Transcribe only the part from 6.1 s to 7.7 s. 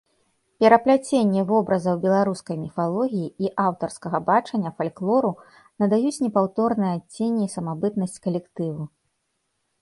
непаўторнае адценне і